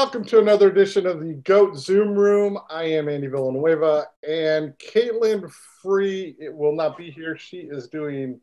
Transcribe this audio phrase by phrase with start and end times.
[0.00, 2.58] welcome to another edition of the GOAT Zoom Room.
[2.70, 7.36] I am Andy Villanueva, and Caitlin Free it will not be here.
[7.36, 8.40] She is doing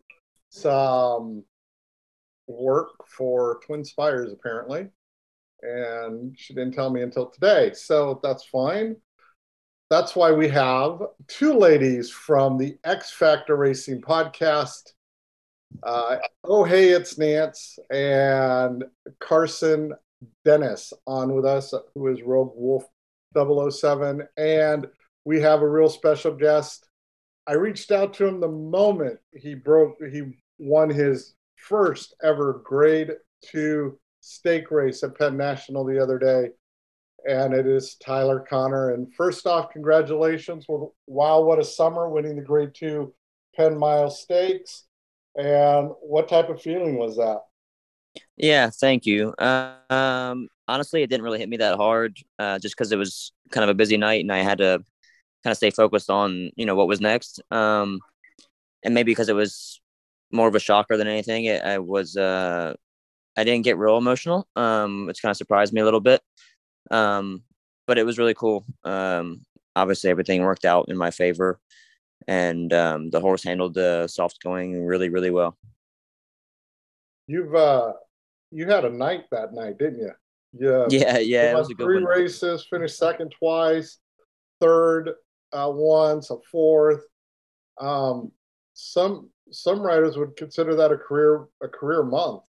[0.50, 1.44] some
[2.46, 4.90] work for Twin Spires, apparently,
[5.64, 8.96] and she didn't tell me until today, so that's fine.
[9.90, 14.92] That's why we have two ladies from the X Factor Racing podcast.
[15.82, 18.84] Uh, oh, hey, it's Nance and
[19.20, 19.94] Carson
[20.46, 22.86] Dennis on with us, who is Rogue Wolf
[23.36, 24.28] 007.
[24.38, 24.88] And
[25.26, 26.88] we have a real special guest.
[27.48, 33.12] I reached out to him the moment he broke, he won his first ever grade
[33.44, 36.50] two stake race at Penn National the other day.
[37.28, 38.94] And it is Tyler Conner.
[38.94, 40.66] And first off, congratulations.
[41.08, 43.14] Wow, what a summer winning the grade two
[43.56, 44.84] Penn Mile Stakes.
[45.36, 47.42] And what type of feeling was that?
[48.38, 49.34] Yeah, thank you.
[49.40, 53.64] Um, honestly, it didn't really hit me that hard, uh, just because it was kind
[53.64, 54.84] of a busy night and I had to
[55.44, 57.42] kind of stay focused on you know what was next.
[57.52, 58.00] Um,
[58.84, 59.82] and maybe because it was
[60.32, 62.76] more of a shocker than anything, it, I was uh,
[63.36, 66.22] I didn't get real emotional, um, which kind of surprised me a little bit.
[66.92, 67.44] Um,
[67.88, 68.66] but it was really cool.
[68.84, 69.46] Um,
[69.76, 71.60] obviously, everything worked out in my favor,
[72.28, 75.58] and um, the horse handled the soft going really, really well.
[77.28, 77.94] You've uh,
[78.52, 80.12] you had a night that night, didn't you?
[80.54, 81.52] Yeah, yeah, yeah.
[81.52, 82.06] It was three one.
[82.06, 84.00] races, finished second twice,
[84.62, 85.12] third
[85.54, 87.04] uh, once, a fourth.
[87.80, 88.32] Um,
[88.74, 92.44] some some riders would consider that a career a career month.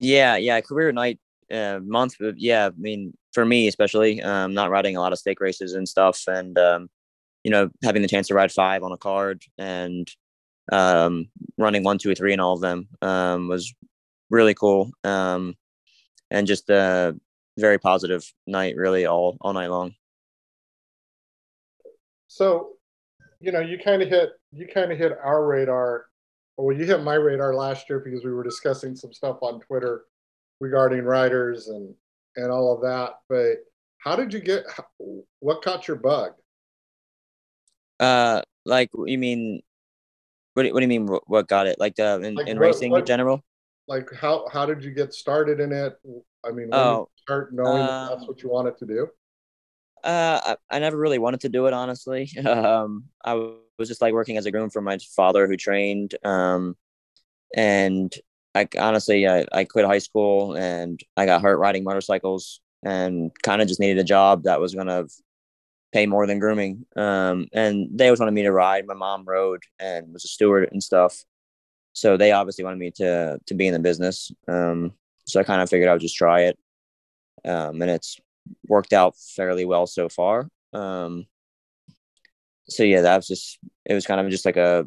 [0.00, 1.18] Yeah, yeah, career night
[1.50, 2.16] uh, month.
[2.36, 5.88] Yeah, I mean, for me especially, um, not riding a lot of stake races and
[5.88, 6.88] stuff, and um,
[7.42, 10.08] you know, having the chance to ride five on a card and
[10.72, 13.72] um, running one, two, three, and all of them um, was
[14.30, 14.90] really cool.
[15.04, 15.56] Um,
[16.30, 17.16] and just a
[17.58, 19.94] very positive night, really all all night long.
[22.26, 22.70] So,
[23.40, 26.06] you know, you kind of hit you kind of hit our radar,
[26.56, 29.60] or well, you hit my radar last year because we were discussing some stuff on
[29.60, 30.04] Twitter
[30.60, 31.94] regarding riders and
[32.36, 33.20] and all of that.
[33.28, 33.64] But
[33.98, 34.64] how did you get?
[35.40, 36.32] What caught your bug?
[38.00, 39.62] Uh, like you mean?
[40.54, 41.06] What What do you mean?
[41.26, 41.78] What got it?
[41.78, 43.44] Like uh, in, like in what, racing what, in general?
[43.86, 45.94] Like how how did you get started in it?
[46.44, 49.08] I mean, when oh, start knowing that that's um what you wanted to do?
[50.02, 50.40] Uh,
[50.70, 52.30] I, I never really wanted to do it honestly.
[52.46, 53.34] Um, I
[53.78, 56.14] was just like working as a groom for my father who trained.
[56.24, 56.76] Um,
[57.56, 58.14] and
[58.54, 63.62] I honestly I, I quit high school and I got hurt riding motorcycles and kind
[63.62, 65.04] of just needed a job that was gonna
[65.92, 66.84] pay more than grooming.
[66.96, 68.86] Um, and they always wanted me to ride.
[68.86, 71.24] My mom rode and was a steward and stuff
[71.94, 74.30] so they obviously wanted me to to be in the business.
[74.46, 74.92] Um,
[75.26, 76.58] so I kind of figured I would just try it,
[77.46, 78.20] um, and it's
[78.68, 80.48] worked out fairly well so far.
[80.74, 81.26] Um,
[82.68, 84.86] so yeah, that was just it was kind of just like a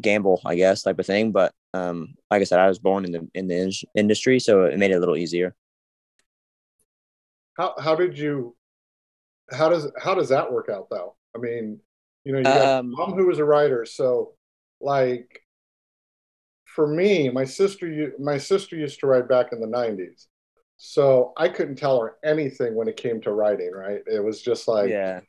[0.00, 1.32] gamble, I guess, type of thing.
[1.32, 4.64] But um, like I said, I was born in the in the in- industry, so
[4.64, 5.54] it made it a little easier.
[7.56, 8.54] How how did you?
[9.50, 11.16] How does how does that work out though?
[11.34, 11.80] I mean,
[12.24, 14.34] you know, you got um, mom who was a writer, so
[14.80, 15.43] like
[16.74, 20.26] for me, my sister, my sister used to ride back in the '90s,
[20.76, 23.70] so I couldn't tell her anything when it came to riding.
[23.72, 24.00] Right?
[24.06, 25.20] It was just like, yeah.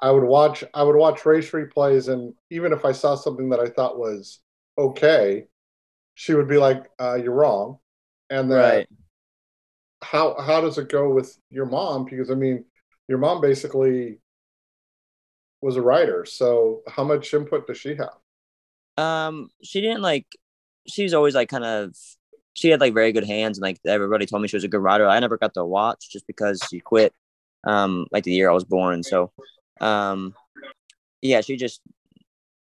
[0.00, 3.60] I would watch, I would watch race replays, and even if I saw something that
[3.60, 4.40] I thought was
[4.78, 5.48] okay,
[6.14, 7.78] she would be like, uh, "You're wrong,"
[8.30, 8.88] and then right.
[10.02, 12.06] how how does it go with your mom?
[12.06, 12.64] Because I mean,
[13.06, 14.18] your mom basically
[15.60, 18.16] was a writer, so how much input does she have?
[18.96, 20.26] Um, she didn't like
[20.86, 21.94] she's always like kind of
[22.54, 24.80] she had like very good hands and like everybody told me she was a good
[24.80, 25.06] rider.
[25.06, 27.12] I never got to watch just because she quit
[27.66, 29.02] um like the year I was born.
[29.02, 29.32] So
[29.80, 30.34] um
[31.22, 31.80] yeah, she just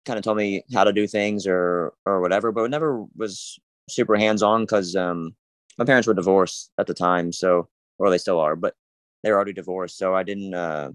[0.05, 4.17] kind of told me how to do things or or whatever, but never was super
[4.17, 5.35] hands on because um
[5.79, 7.69] my parents were divorced at the time, so
[7.99, 8.75] or they still are, but
[9.23, 10.91] they were already divorced, so I didn't uh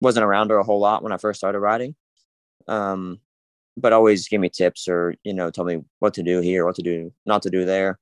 [0.00, 1.94] wasn't around her a whole lot when I first started riding.
[2.66, 3.20] Um
[3.80, 6.76] but always give me tips or you know tell me what to do here what
[6.76, 7.98] to do not to do there.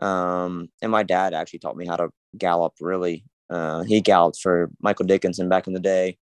[0.00, 4.70] Um, and my dad actually taught me how to gallop really uh, he galloped for
[4.80, 6.18] michael dickinson back in the day.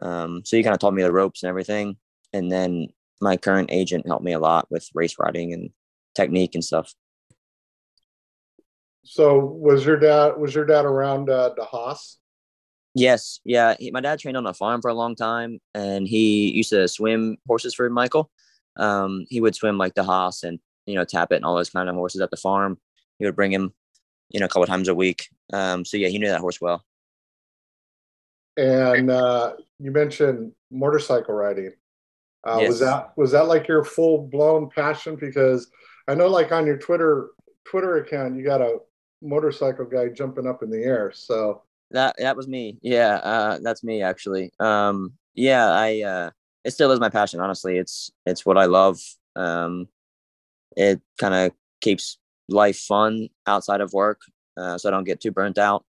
[0.00, 1.96] Um, so he kind of taught me the ropes and everything.
[2.32, 2.88] And then
[3.20, 5.70] my current agent helped me a lot with race riding and
[6.14, 6.92] technique and stuff.
[9.04, 12.18] So was your dad was your dad around uh, Da Hoss?
[12.94, 13.74] Yes, yeah.
[13.78, 16.86] He, my dad trained on a farm for a long time, and he used to
[16.88, 18.30] swim horses for Michael.
[18.76, 21.88] Um, he would swim like Da Hoss and you know Tapit and all those kind
[21.88, 22.78] of horses at the farm.
[23.18, 23.72] He would bring him,
[24.30, 25.28] you know, a couple times a week.
[25.52, 26.84] Um, so yeah, he knew that horse well.
[28.56, 31.72] And uh, you mentioned motorcycle riding.
[32.46, 32.68] Uh, Yes.
[32.68, 35.16] Was that was that like your full blown passion?
[35.16, 35.70] Because
[36.08, 37.30] I know, like on your Twitter
[37.64, 38.78] Twitter account, you got a
[39.22, 41.12] motorcycle guy jumping up in the air.
[41.14, 41.62] So
[41.92, 42.78] That that was me.
[42.82, 44.50] Yeah, uh, that's me actually.
[44.58, 46.30] Um, yeah, I uh,
[46.64, 47.40] it still is my passion.
[47.40, 48.98] Honestly, it's it's what I love.
[49.36, 49.88] Um,
[50.76, 52.18] it kind of keeps
[52.48, 54.20] life fun outside of work,
[54.56, 55.84] uh, so I don't get too burnt out.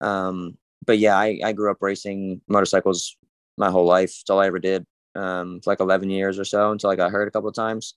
[0.00, 3.16] Um, but yeah, I I grew up racing motorcycles
[3.58, 4.10] my whole life.
[4.20, 4.86] It's all I ever did.
[5.14, 7.94] Um, for like eleven years or so until I got hurt a couple of times.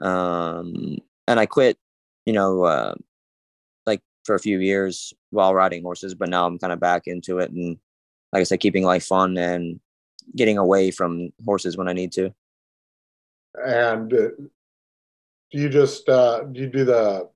[0.00, 0.98] Um,
[1.28, 1.78] and I quit.
[2.26, 2.94] You know, uh,
[4.24, 7.50] for a few years while riding horses, but now I'm kind of back into it
[7.50, 7.78] and
[8.32, 9.78] like I said, keeping life fun and
[10.34, 12.32] getting away from horses when I need to.
[13.54, 14.28] and uh,
[15.50, 17.28] do you just uh, do you do the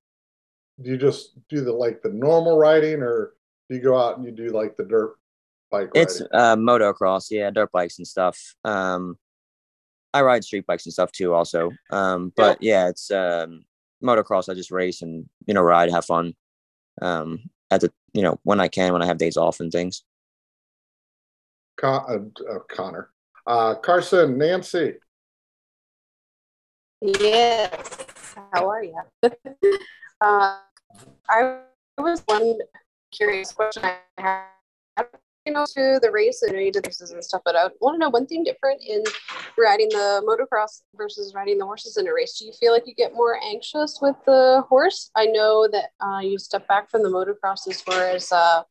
[0.81, 3.33] do you just do the like the normal riding, or
[3.69, 5.15] do you go out and you do like the dirt
[5.69, 6.33] bike It's riding?
[6.33, 8.55] uh motocross, yeah, dirt bikes and stuff.
[8.63, 9.17] Um
[10.13, 11.71] I ride street bikes and stuff too also.
[11.91, 13.65] Um but yeah, it's um
[14.03, 16.35] motocross I just race and you know ride, have fun.
[17.01, 20.03] Um at the you know when I can when I have days off and things.
[21.77, 23.11] Con- uh, uh, Conner,
[23.45, 24.95] uh, Carson, Nancy.
[27.01, 28.05] Yes.
[28.51, 28.99] How are you?
[30.21, 30.57] uh,
[31.29, 31.59] I
[31.99, 32.57] was one
[33.11, 35.07] curious question I had.
[35.47, 37.95] You know, to the race, I know you did races and stuff, but I want
[37.95, 39.01] to know one thing different in
[39.57, 42.37] riding the motocross versus riding the horses in a race.
[42.37, 45.09] Do you feel like you get more anxious with the horse?
[45.15, 48.63] I know that uh, you step back from the motocross as far as uh,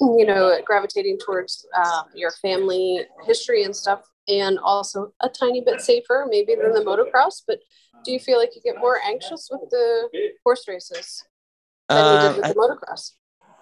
[0.00, 5.80] you know, gravitating towards um, your family history and stuff, and also a tiny bit
[5.80, 7.42] safer maybe than the motocross.
[7.46, 7.60] But
[8.04, 10.08] do you feel like you get more anxious with the
[10.42, 11.22] horse races
[11.88, 13.12] than you Uh, did with I- the motocross?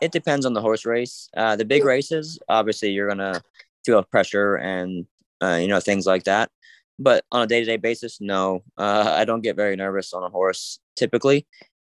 [0.02, 1.30] It depends on the horse race.
[1.36, 3.40] Uh, the big races, obviously, you're gonna
[3.86, 5.06] feel pressure and
[5.42, 6.50] uh, you know things like that.
[6.98, 10.24] But on a day to day basis, no, uh, I don't get very nervous on
[10.24, 11.46] a horse typically.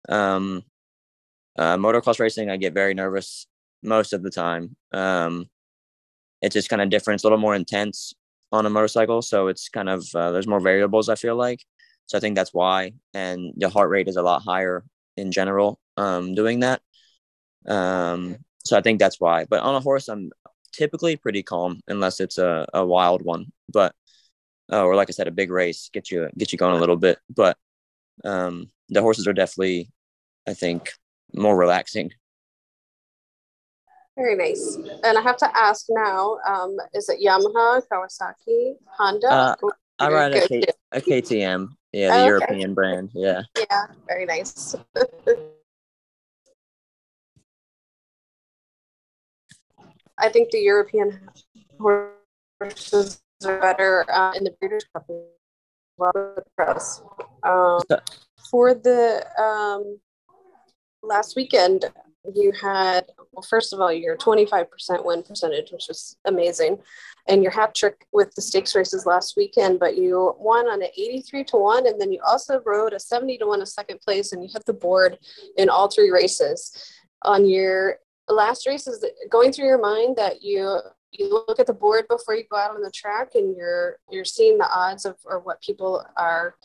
[0.09, 0.63] Um,
[1.59, 3.45] uh, motocross racing, I get very nervous
[3.83, 4.75] most of the time.
[4.93, 5.49] Um,
[6.41, 7.17] it's just kind of different.
[7.17, 8.13] It's a little more intense
[8.53, 11.09] on a motorcycle, so it's kind of uh, there's more variables.
[11.09, 11.65] I feel like,
[12.05, 14.85] so I think that's why, and the heart rate is a lot higher
[15.17, 15.79] in general.
[15.97, 16.81] Um, doing that.
[17.65, 19.45] Um, so I think that's why.
[19.45, 20.31] But on a horse, I'm
[20.71, 23.51] typically pretty calm unless it's a, a wild one.
[23.69, 23.95] But
[24.71, 26.97] uh, or like I said, a big race get you get you going a little
[26.97, 27.19] bit.
[27.33, 27.57] But
[28.23, 29.89] um, the horses are definitely,
[30.47, 30.91] I think,
[31.33, 32.11] more relaxing.
[34.17, 34.77] Very nice.
[35.03, 39.27] And I have to ask now: um, Is it Yamaha, Kawasaki, Honda?
[39.27, 40.47] Uh, Or I ride a?
[40.47, 42.25] K- a KTM, yeah, the Okay.
[42.25, 43.41] European brand, yeah.
[43.57, 44.75] Yeah, very nice.
[50.19, 51.19] I think the European
[51.79, 55.15] horses are better uh, in the Breeders' Cup as
[55.97, 56.37] well.
[56.59, 57.01] as
[57.43, 57.81] Um,
[58.49, 59.99] for the um,
[61.03, 61.85] last weekend,
[62.33, 66.79] you had well, first of all, your 25% win percentage, which was amazing,
[67.27, 69.79] and your hat trick with the stakes races last weekend.
[69.79, 73.37] But you won on an 83 to one, and then you also rode a 70
[73.37, 75.19] to one a second place, and you hit the board
[75.57, 76.93] in all three races.
[77.23, 77.97] On your
[78.33, 80.79] last race, is going through your mind that you
[81.11, 84.25] you look at the board before you go out on the track, and you're you're
[84.25, 86.55] seeing the odds of or what people are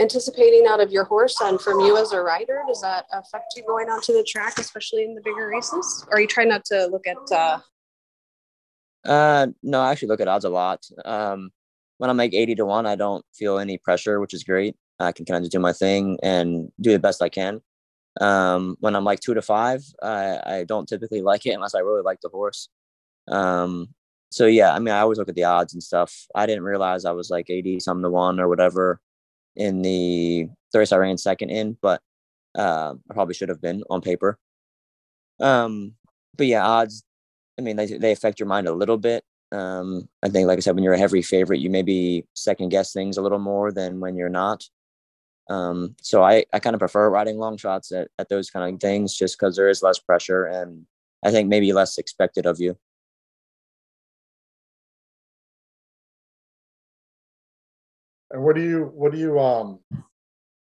[0.00, 3.62] anticipating out of your horse and from you as a rider does that affect you
[3.64, 6.86] going onto the track especially in the bigger races or are you trying not to
[6.86, 7.58] look at uh
[9.04, 10.84] Uh, no, I actually look at odds a lot.
[11.04, 11.50] Um,
[11.98, 14.76] when I'm like 80 to 1, I don't feel any pressure, which is great.
[14.98, 17.60] I can kind of do my thing and do the best I can.
[18.20, 21.80] Um, when I'm like two to five, I, I don't typically like it unless I
[21.80, 22.68] really like the horse.
[23.28, 23.88] Um,
[24.30, 26.26] so yeah, I mean, I always look at the odds and stuff.
[26.34, 29.00] I didn't realize I was like 80 something to one or whatever
[29.56, 32.00] in the race I ran second in, but
[32.56, 34.38] uh, I probably should have been on paper.
[35.40, 35.94] Um,
[36.36, 37.04] but yeah, odds
[37.58, 39.24] I mean, they they affect your mind a little bit.
[39.52, 42.92] Um, I think, like I said, when you're a heavy favorite, you maybe second guess
[42.92, 44.64] things a little more than when you're not.
[45.48, 48.80] Um, so I, I kind of prefer riding long shots at, at those kind of
[48.80, 50.86] things just because there is less pressure and
[51.24, 52.76] I think maybe less expected of you.
[58.30, 59.78] And what do you what do you um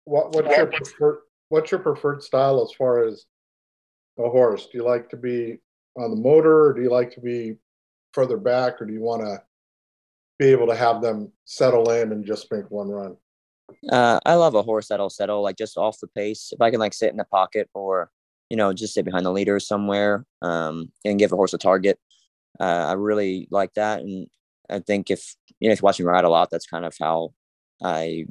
[0.04, 1.18] what what's your preferred
[1.50, 3.26] what's your preferred style as far as
[4.18, 4.66] a horse?
[4.66, 5.58] Do you like to be
[5.96, 7.56] on the motor or do you like to be
[8.12, 9.42] further back or do you want to
[10.38, 13.16] be able to have them settle in and just make one run?
[13.90, 16.50] Uh, I love a horse that'll settle like just off the pace.
[16.52, 18.10] If I can like sit in the pocket or
[18.50, 21.98] you know, just sit behind the leader somewhere um, and give a horse a target.
[22.58, 24.26] Uh, I really like that, and
[24.68, 26.94] I think if you know if you watch me ride a lot, that's kind of
[27.00, 27.32] how
[27.82, 28.26] I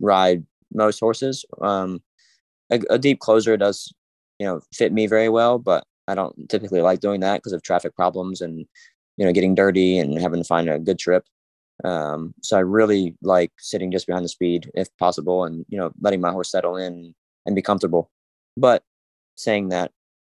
[0.00, 1.44] ride most horses.
[1.60, 2.02] Um,
[2.70, 3.92] a, a deep closer does
[4.38, 7.62] you know fit me very well, but I don't typically like doing that because of
[7.62, 8.66] traffic problems and
[9.16, 11.24] you know getting dirty and having to find a good trip.
[11.82, 15.92] Um, so I really like sitting just behind the speed if possible, and you know
[16.00, 17.14] letting my horse settle in
[17.46, 18.10] and be comfortable.
[18.56, 18.84] But
[19.36, 19.90] saying that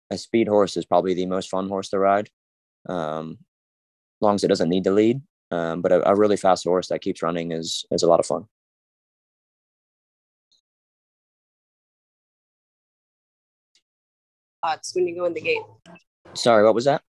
[0.10, 2.30] a speed horse is probably the most fun horse to ride,
[2.88, 3.40] um,
[4.22, 5.22] long as it doesn't need to lead.
[5.52, 8.26] Um, but a, a really fast horse that keeps running is is a lot of
[8.26, 8.46] fun.
[14.64, 15.62] Thoughts when you go in the gate.
[16.36, 17.04] Sorry, what was that?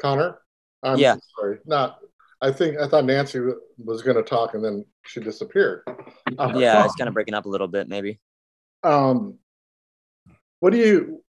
[0.00, 0.38] Conner?
[0.82, 1.16] I'm Yeah.
[1.38, 1.58] Sorry.
[1.66, 1.98] Not,
[2.40, 3.40] I think, I thought Nancy
[3.78, 5.82] was going to talk and then she disappeared.
[5.86, 8.18] Uh, Yeah, it's kind of breaking up a little bit, maybe.
[8.82, 9.38] Um,
[10.60, 11.22] what do you,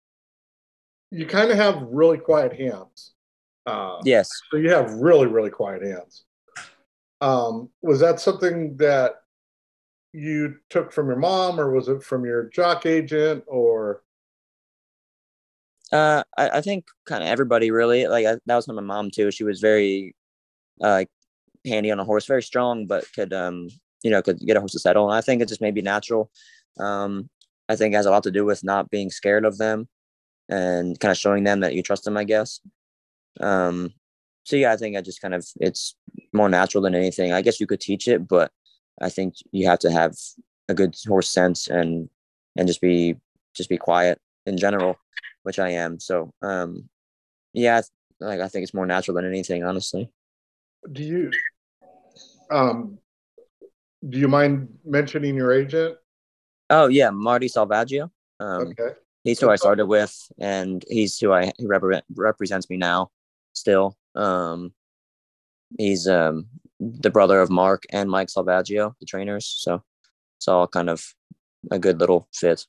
[1.11, 3.11] you kind of have really quiet hands.
[3.65, 4.29] Uh, Yes.
[4.49, 6.23] So you have really, really quiet hands.
[7.19, 9.15] Um, was that something that
[10.13, 14.01] you took from your mom or was it from your jock agent or
[15.91, 19.31] Uh, I, I think kind of everybody really like I, that was my mom too.
[19.31, 20.15] She was very
[20.81, 21.05] uh,
[21.65, 23.69] handy on a horse, very strong, but could um
[24.03, 25.09] you know could get a horse to settle.
[25.09, 26.31] And I think it just may be natural.
[26.79, 27.29] Um,
[27.69, 29.87] I think it has a lot to do with not being scared of them
[30.49, 32.17] and kind of showing them that you trust them.
[32.17, 32.61] I guess.
[33.41, 33.93] Um,
[34.45, 35.95] so yeah, I think I just kind of it's
[36.33, 37.33] more natural than anything.
[37.33, 38.51] I guess you could teach it, but
[39.01, 40.15] I think you have to have
[40.69, 42.09] a good horse sense and
[42.57, 43.15] and just be
[43.55, 44.95] just be quiet in general
[45.43, 45.99] which I am.
[45.99, 46.87] So, um,
[47.51, 47.81] yeah,
[48.19, 50.11] like I think it's more natural than anything, honestly.
[50.91, 51.31] do you
[52.49, 52.97] um
[54.07, 55.97] do you mind mentioning your agent
[56.69, 58.09] Oh yeah, Marty Salvaggio.
[58.39, 62.77] Um, okay he's who I started with, and he's who I he repre- represents me
[62.77, 63.11] now.
[63.53, 64.73] Still, um,
[65.77, 66.47] he's um
[66.79, 69.45] the brother of Mark and Mike Salvaggio, the trainers.
[69.45, 69.83] So
[70.37, 71.05] it's all kind of
[71.69, 72.65] a good little fit.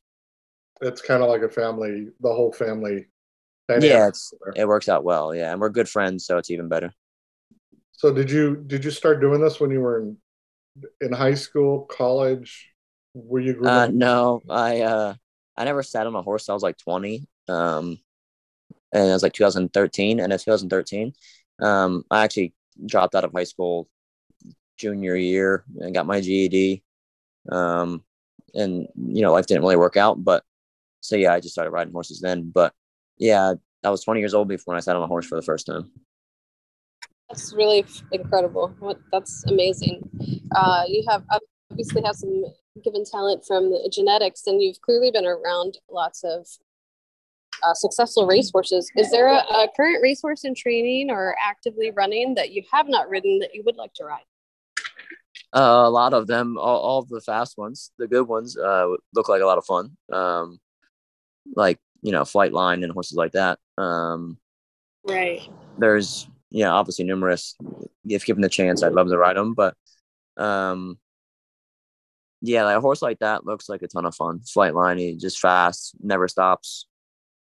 [0.83, 3.07] It's kind of like a family the whole family
[3.79, 4.11] Yeah,
[4.55, 5.35] it works out well.
[5.35, 6.93] Yeah, and we're good friends, so it's even better.
[7.93, 10.17] so did you did you start doing this when you were in
[11.01, 12.71] in high school college
[13.15, 15.15] were you Uh, no, I uh,
[15.57, 16.49] I never sat on a horse.
[16.49, 17.27] I was like twenty.
[17.49, 17.99] Um,
[18.93, 20.21] and it was like 2013.
[20.21, 21.13] And in 2013,
[21.61, 22.55] um, I actually
[22.87, 23.89] dropped out of high school
[24.79, 26.83] junior year and got my GED.
[27.51, 28.05] Um,
[28.55, 30.23] and you know, life didn't really work out.
[30.23, 30.45] But
[31.03, 32.51] so yeah, I just started riding horses then.
[32.55, 32.73] But
[33.19, 33.55] yeah,
[33.85, 35.91] I was 20 years old before I sat on a horse for the first time.
[37.29, 38.75] That's really incredible.
[39.11, 40.09] That's amazing.
[40.55, 41.25] Uh, you have
[41.71, 42.45] obviously have some
[42.85, 46.47] given talent from the genetics, and you've clearly been around lots of
[47.63, 48.91] uh, successful racehorses.
[48.97, 53.09] Is there a, a current racehorse in training or actively running that you have not
[53.09, 54.25] ridden that you would like to ride?
[55.55, 58.89] Uh, a lot of them, all, all of the fast ones, the good ones, uh,
[59.15, 59.97] look like a lot of fun.
[60.13, 60.59] Um,
[61.55, 63.59] like you know, Flightline and horses like that.
[63.79, 64.39] Um,
[65.05, 65.43] Right.
[65.79, 67.57] there's yeah obviously numerous
[68.07, 69.75] if given the chance i'd love to ride them but
[70.37, 70.97] um
[72.41, 75.41] yeah like a horse like that looks like a ton of fun Flightline he just
[75.41, 76.87] fast never stops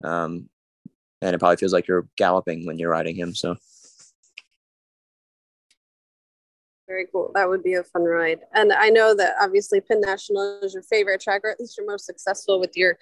[0.03, 0.47] um
[1.21, 3.57] and it probably feels like you're galloping when you're riding him so
[6.87, 7.31] Very cool.
[7.35, 8.41] That would be a fun ride.
[8.53, 11.87] And I know that obviously Penn National is your favorite track, or at least you're
[11.87, 12.97] most successful with your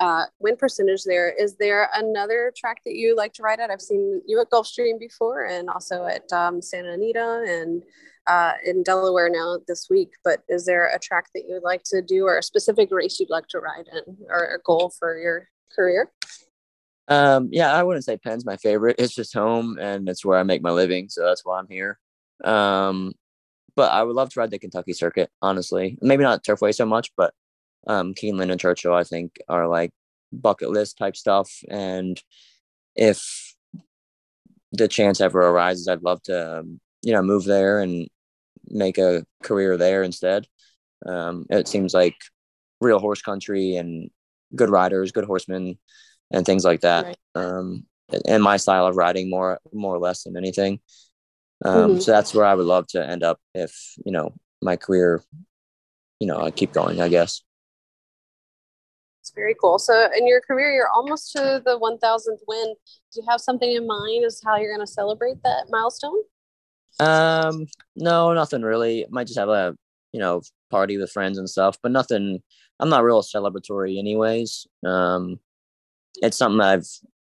[0.00, 1.30] uh, win percentage there.
[1.30, 3.70] Is there another track that you like to ride at?
[3.70, 7.82] I've seen you at Gulfstream before and also at um, Santa Anita and
[8.26, 10.12] uh, in Delaware now this week.
[10.24, 13.20] But is there a track that you would like to do or a specific race
[13.20, 16.10] you'd like to ride in or a goal for your career?
[17.08, 20.42] um yeah i wouldn't say penn's my favorite it's just home and it's where i
[20.42, 21.98] make my living so that's why i'm here
[22.44, 23.12] um
[23.74, 27.10] but i would love to ride the kentucky circuit honestly maybe not turfway so much
[27.16, 27.34] but
[27.86, 29.90] um keeneland and churchill i think are like
[30.32, 32.22] bucket list type stuff and
[32.94, 33.54] if
[34.72, 38.08] the chance ever arises i'd love to um, you know move there and
[38.68, 40.46] make a career there instead
[41.06, 42.14] um it seems like
[42.80, 44.10] real horse country and
[44.54, 45.78] good riders good horsemen
[46.30, 47.16] and things like that Right.
[47.34, 47.84] um
[48.26, 50.80] and my style of riding more more or less than anything
[51.64, 52.02] um Mhm.
[52.02, 53.72] so that's where i would love to end up if
[54.04, 55.22] you know my career
[56.20, 57.42] you know i keep going i guess
[59.20, 59.78] It's very cool.
[59.78, 62.74] So in your career, you're almost to the 1000th win.
[63.12, 66.22] Do you have something in mind as how you're going to celebrate that milestone?
[66.98, 69.74] um no nothing really might just have a
[70.12, 72.42] you know, party with friends and stuff, but nothing.
[72.78, 74.66] I'm not real celebratory, anyways.
[74.84, 75.38] Um,
[76.16, 76.86] it's something I've,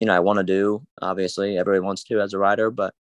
[0.01, 0.87] you know, I want to do.
[1.03, 2.95] Obviously, everybody wants to as a rider, but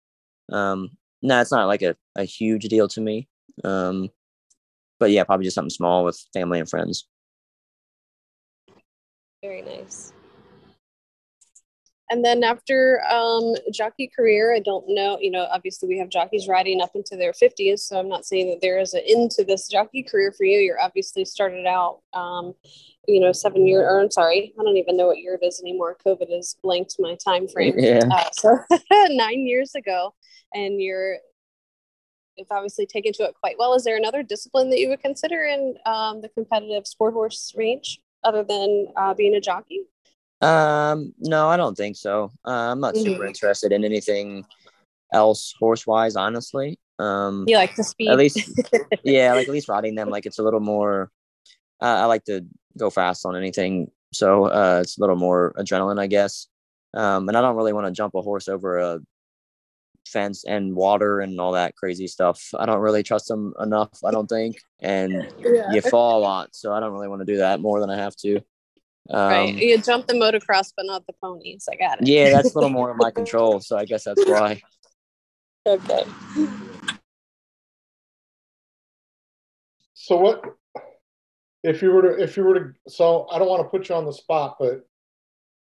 [0.50, 0.90] um,
[1.22, 3.28] no, it's not like a, a huge deal to me.
[3.64, 4.08] Um,
[4.98, 7.06] but yeah, probably just something small with family and friends.
[9.42, 10.12] Very nice.
[12.12, 16.46] And then after um, jockey career, I don't know, you know, obviously we have jockeys
[16.46, 17.78] riding up into their 50s.
[17.78, 20.58] So I'm not saying that there is an end to this jockey career for you.
[20.58, 22.52] You're obviously started out, um,
[23.08, 25.58] you know, seven year, or I'm sorry, I don't even know what year it is
[25.62, 25.96] anymore.
[26.06, 27.78] COVID has blanked my time frame.
[27.78, 28.02] Yeah.
[28.12, 28.58] Uh, so
[29.08, 30.14] nine years ago.
[30.52, 31.16] And you're,
[32.37, 33.72] it's obviously taken to it quite well.
[33.72, 38.00] Is there another discipline that you would consider in um, the competitive sport horse range
[38.24, 39.82] other than uh, being a jockey?
[40.40, 42.32] Um, no, I don't think so.
[42.44, 43.28] Uh, I'm not super Mhm.
[43.28, 44.44] interested in anything
[45.12, 46.78] else horse wise, honestly.
[46.98, 48.08] Um, You like the speed?
[48.10, 48.38] at least,
[49.04, 51.10] yeah, like at least riding them, like it's a little more.
[51.80, 52.44] Uh, I like to
[52.78, 56.48] go fast on anything, so uh, it's a little more adrenaline, I guess.
[56.94, 59.00] Um, and I don't really want to jump a horse over a
[60.06, 62.50] fence and water and all that crazy stuff.
[62.59, 63.90] I don't really trust them enough.
[64.04, 65.73] I don't think, and yeah.
[65.73, 67.97] you fall a lot, so I don't really want to do that more than I
[67.97, 68.40] have to.
[69.11, 69.54] Um, right.
[69.54, 71.68] You jump the motocross, but not the ponies.
[71.71, 72.06] I got it.
[72.06, 74.61] Yeah, that's a little more in my control, so I guess that's why.
[75.66, 76.04] Okay.
[79.94, 80.42] So what
[81.62, 83.94] if you were to if you were to so I don't want to put you
[83.94, 84.85] on the spot, but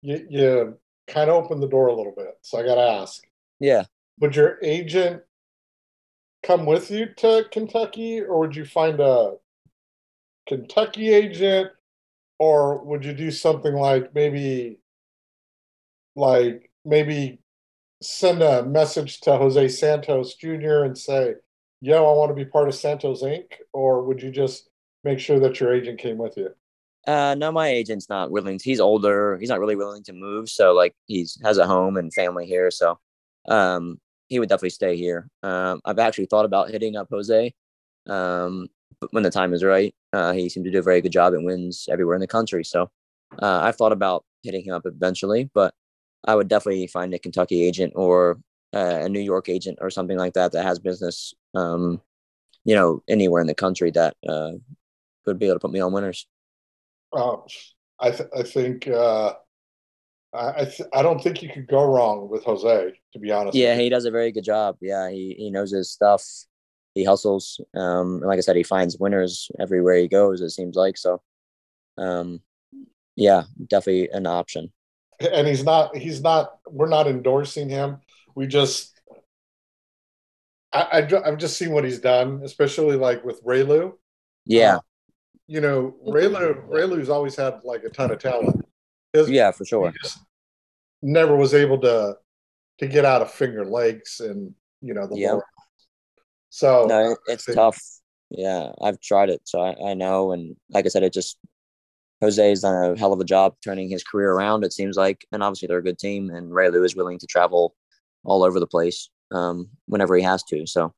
[0.00, 0.78] you you
[1.08, 2.38] kind of opened the door a little bit.
[2.42, 3.22] So I gotta ask.
[3.58, 3.84] Yeah.
[4.20, 5.22] Would your agent
[6.42, 9.34] come with you to Kentucky or would you find a
[10.46, 11.70] Kentucky agent
[12.38, 14.78] or would you do something like maybe
[16.16, 17.38] like maybe
[18.02, 20.84] send a message to Jose Santos Jr.
[20.84, 21.34] and say,
[21.80, 23.44] yo, I want to be part of Santos Inc.
[23.72, 24.68] Or would you just
[25.04, 26.50] make sure that your agent came with you?
[27.06, 28.60] Uh, no, my agent's not willing.
[28.62, 29.38] He's older.
[29.38, 30.48] He's not really willing to move.
[30.48, 32.70] So like he's has a home and family here.
[32.70, 32.98] So
[33.48, 35.28] um, he would definitely stay here.
[35.42, 37.54] Um, I've actually thought about hitting up Jose.
[38.08, 38.68] Um,
[39.10, 41.44] when the time is right, uh, he seemed to do a very good job and
[41.44, 42.64] wins everywhere in the country.
[42.64, 42.90] So
[43.40, 45.74] uh, I've thought about hitting him up eventually, but
[46.26, 48.40] I would definitely find a Kentucky agent or
[48.74, 52.00] uh, a New York agent or something like that that has business, um,
[52.64, 54.52] you know, anywhere in the country that uh,
[55.26, 56.26] would be able to put me on winners.
[57.12, 57.42] Um,
[58.00, 59.34] I th- I think uh,
[60.34, 62.92] I I, th- I don't think you could go wrong with Jose.
[63.12, 63.56] To be honest.
[63.56, 64.76] Yeah, he does a very good job.
[64.80, 66.24] Yeah, he he knows his stuff.
[66.94, 67.60] He hustles.
[67.74, 70.40] Um, and like I said, he finds winners everywhere he goes.
[70.40, 71.22] It seems like so.
[71.96, 72.40] Um,
[73.16, 74.72] yeah, definitely an option.
[75.20, 77.98] and he's not he's not we're not endorsing him
[78.36, 79.00] we just
[80.72, 83.94] I, I I've just seen what he's done especially like with Reylu
[84.46, 84.80] Yeah, Uh,
[85.48, 88.64] you know Reylu Reylu's always had like a ton of talent
[89.14, 89.92] Yeah, for sure.
[91.02, 92.16] never was able to
[92.78, 95.44] to get out of Finger Lakes and you know the lower
[96.50, 97.80] so No, it's think- tough.
[98.30, 100.32] Yeah, I've tried it, so I, I know.
[100.32, 101.38] And like I said, it just
[102.20, 104.64] Jose's done a hell of a job turning his career around.
[104.64, 107.74] It seems like, and obviously they're a good team, and Reylu is willing to travel
[108.24, 110.66] all over the place um, whenever he has to.
[110.66, 110.92] So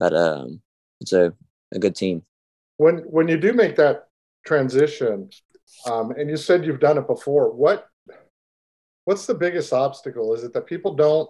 [0.00, 0.60] that um,
[1.00, 1.32] it's a,
[1.72, 2.22] a good team.
[2.78, 4.08] when when you do make that
[4.44, 5.30] transition
[5.86, 7.52] um, and you said you've done it before.
[7.52, 7.86] What
[9.04, 10.34] what's the biggest obstacle?
[10.34, 11.28] Is it that people don't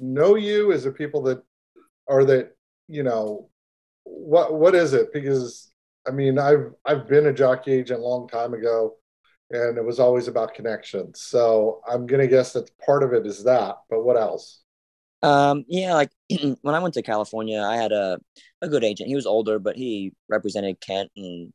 [0.00, 0.72] know you?
[0.72, 1.42] Is it people that
[2.08, 2.56] are that
[2.88, 3.48] you know
[4.04, 5.12] what what is it?
[5.12, 5.68] Because
[6.04, 8.96] i mean i've i've been a jockey agent a long time ago
[9.52, 11.20] and it was always about connections.
[11.20, 14.62] So i'm gonna guess that part of it is that but what else?
[15.22, 16.10] Um, yeah, like
[16.62, 18.18] when I went to California, I had a,
[18.60, 19.08] a good agent.
[19.08, 21.52] He was older, but he represented Kent and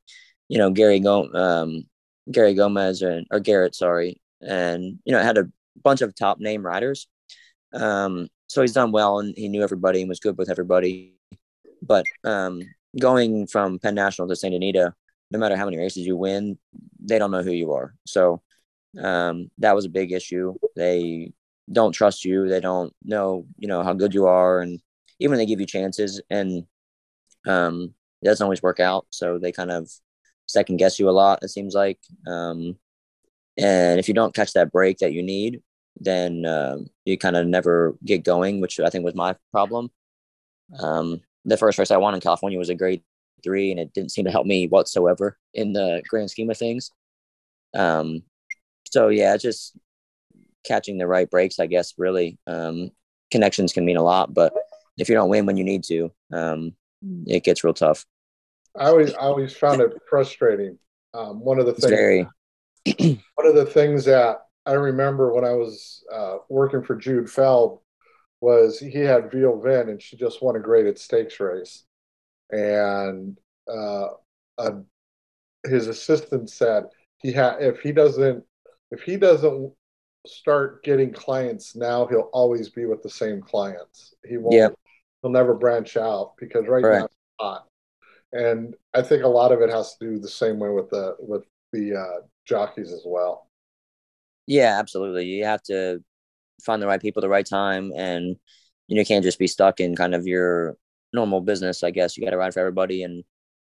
[0.47, 1.83] you know Gary Go um
[2.31, 5.49] Gary Gomez and or Garrett, sorry, and you know had a
[5.83, 7.07] bunch of top name riders.
[7.73, 11.15] Um, so he's done well and he knew everybody and was good with everybody.
[11.81, 12.61] But um,
[12.99, 14.93] going from Penn National to Saint Anita,
[15.31, 16.57] no matter how many races you win,
[16.99, 17.93] they don't know who you are.
[18.05, 18.41] So
[19.01, 20.55] um, that was a big issue.
[20.75, 21.33] They
[21.71, 22.47] don't trust you.
[22.47, 24.79] They don't know, you know, how good you are, and
[25.19, 26.65] even they give you chances, and
[27.45, 29.05] um, it doesn't always work out.
[29.09, 29.89] So they kind of
[30.47, 31.43] second guess you a lot.
[31.43, 32.77] It seems like, um,
[33.57, 35.61] and if you don't catch that break that you need,
[35.99, 39.89] then um, you kind of never get going, which I think was my problem.
[40.79, 43.03] Um, the first race I won in California was a grade
[43.43, 46.91] three, and it didn't seem to help me whatsoever in the grand scheme of things.
[47.73, 48.23] Um,
[48.91, 49.77] so yeah, just
[50.65, 52.37] catching the right breaks, I guess, really.
[52.47, 52.91] Um,
[53.31, 54.53] connections can mean a lot, but
[54.97, 56.73] if you don't win when you need to, um,
[57.25, 58.05] it gets real tough.
[58.79, 60.77] I always I always found it frustrating.
[61.13, 62.27] Um, one of the things
[63.35, 67.79] one of the things that I remember when I was uh, working for Jude Feld
[68.41, 71.85] was he had Veal Vin and she just won a graded stakes race,
[72.51, 73.37] and
[73.67, 74.07] uh,
[74.57, 74.71] uh,
[75.65, 76.85] his assistant said
[77.17, 78.43] he had if he doesn't
[78.91, 79.73] if he doesn't
[80.25, 84.75] start getting clients now he'll always be with the same clients he won't Yep.
[85.21, 86.99] he'll never branch out because right Right.
[86.99, 87.66] now it's hot
[88.33, 91.15] and i think a lot of it has to do the same way with the
[91.19, 93.47] with the uh, jockeys as well
[94.45, 95.25] Yeah, absolutely.
[95.25, 96.03] You have to
[96.63, 98.37] find the right people at the right time, and
[98.87, 100.77] you know, you can't just be stuck in kind of your
[101.13, 101.83] normal business.
[101.83, 103.23] I guess you got to ride for everybody, and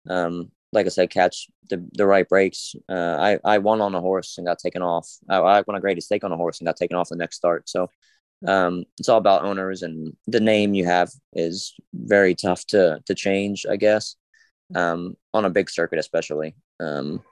[0.08, 2.74] um, like I said, catch the the right breaks.
[2.88, 5.08] Uh, I I won on a horse and got taken off.
[5.28, 7.36] I, I won a graded stake on a horse and got taken off the next
[7.36, 7.68] start.
[7.68, 7.90] So
[8.46, 13.14] um, it's all about owners, and the name you have is very tough to to
[13.14, 13.66] change.
[13.70, 14.16] I guess
[14.74, 16.54] um, on a big circuit, especially.
[16.80, 17.22] Um,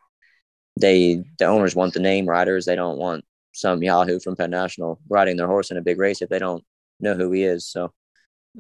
[0.79, 2.65] they the owners want the name riders.
[2.65, 6.23] They don't want some Yahoo from Penn National riding their horse in a big race
[6.23, 6.65] if they don't
[7.01, 7.67] know who he is.
[7.67, 7.93] So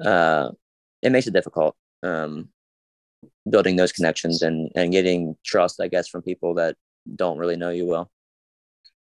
[0.04, 0.50] uh,
[1.02, 2.48] it makes it difficult um,
[3.48, 6.76] building those connections and and getting trust, I guess, from people that
[7.14, 8.10] don't really know you well.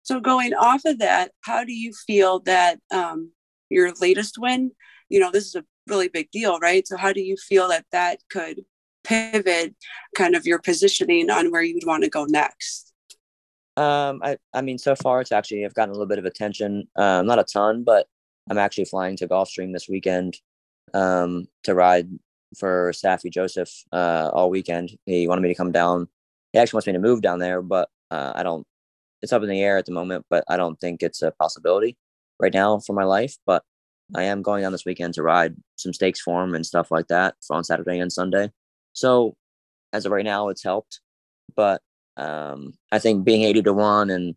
[0.04, 3.32] So going off of that, how do you feel that um,
[3.70, 4.72] your latest win?
[5.10, 6.88] You know, this is a really big deal, right?
[6.88, 8.64] So how do you feel that that could
[9.08, 9.76] pivot
[10.16, 12.94] kind of your positioning on where you would want to go next?
[13.78, 16.88] Um, I I mean, so far it's actually I've gotten a little bit of attention.
[16.96, 18.08] Um, not a ton, but
[18.50, 20.38] I'm actually flying to Gulfstream this weekend
[20.94, 22.10] um, to ride
[22.58, 24.98] for Saffie Joseph uh, all weekend.
[25.06, 26.08] He wanted me to come down.
[26.54, 28.66] He actually wants me to move down there, but uh, I don't.
[29.22, 31.98] It's up in the air at the moment, but I don't think it's a possibility
[32.40, 33.36] right now for my life.
[33.46, 33.64] But
[34.16, 37.08] I am going down this weekend to ride some stakes for him and stuff like
[37.08, 38.52] that on Saturday and Sunday.
[38.98, 39.36] So
[39.94, 41.02] as of right now, it's helped,
[41.56, 41.82] but
[42.18, 44.36] um, I think being 80 to one and,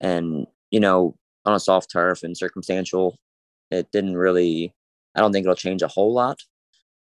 [0.00, 3.18] and, you know, on a soft turf and circumstantial,
[3.70, 4.74] it didn't really,
[5.16, 6.40] I don't think it'll change a whole lot,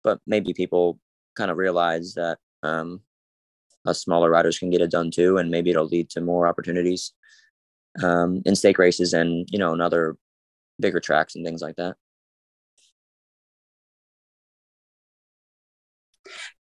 [0.04, 1.00] but maybe people
[1.38, 3.02] kind of realize that, um,
[3.88, 5.38] us smaller riders can get it done too.
[5.38, 7.14] And maybe it'll lead to more opportunities,
[8.04, 10.18] um, in stake races and, you know, and other
[10.80, 11.96] bigger tracks and things like that.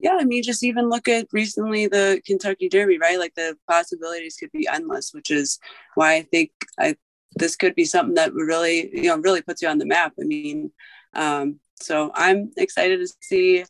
[0.01, 3.19] Yeah, I mean, just even look at recently the Kentucky Derby, right?
[3.19, 5.59] Like the possibilities could be endless, which is
[5.95, 6.97] why I think I
[7.37, 10.13] this could be something that really, you know, really puts you on the map.
[10.21, 10.73] I mean,
[11.15, 13.65] um, so I'm excited to see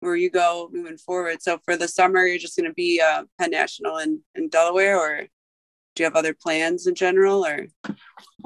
[0.00, 1.42] where you go moving forward.
[1.42, 4.98] So for the summer, you're just going to be uh, Penn National in, in Delaware,
[4.98, 5.26] or
[5.94, 7.44] do you have other plans in general?
[7.44, 7.66] Or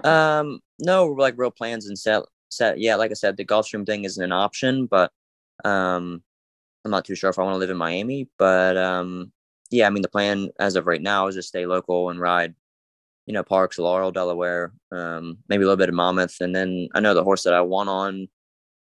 [0.03, 2.79] Um, no, like real plans and set set.
[2.79, 5.13] Yeah, like I said, the Gulfstream thing isn't an option, but
[5.65, 6.23] um,
[6.85, 8.29] I'm not too sure if I want to live in Miami.
[8.39, 9.33] But um,
[9.71, 12.55] yeah, I mean the plan as of right now is to stay local and ride,
[13.27, 17.01] you know, Parx, Laurel, Delaware, um, maybe a little bit of Monmouth, and then I
[17.01, 18.29] know the horse that I want on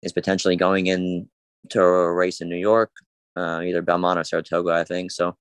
[0.04, 1.28] is potentially going in
[1.70, 2.92] to a race in New York,
[3.36, 5.12] uh, either Belmont or Saratoga, I think.
[5.12, 5.36] So,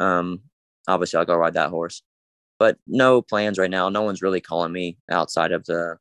[0.00, 0.40] um,
[0.86, 2.02] obviously I'll go ride that horse
[2.58, 3.88] but no plans right now.
[3.88, 5.96] No one's really calling me outside of the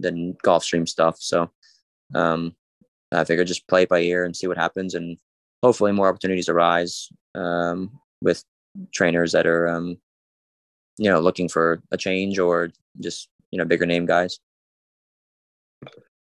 [0.00, 1.16] the Gulfstream stuff.
[1.20, 1.50] So
[2.14, 2.54] um,
[3.14, 5.16] I figure just play it by ear and see what happens, and
[5.62, 8.44] hopefully more opportunities arise um, with
[8.92, 9.96] trainers that are um,
[10.98, 14.38] you know looking for a change or just you know bigger name guys.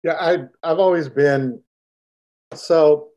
[0.03, 1.61] Yeah, I I've always been
[2.53, 3.09] so